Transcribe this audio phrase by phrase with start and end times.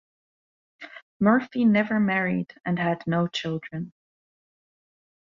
[1.19, 3.93] Murphy never married and had no children.